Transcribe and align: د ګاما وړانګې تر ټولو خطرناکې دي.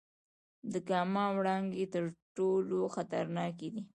د 0.71 0.73
ګاما 0.89 1.25
وړانګې 1.37 1.85
تر 1.93 2.03
ټولو 2.35 2.79
خطرناکې 2.95 3.67
دي. 3.73 3.81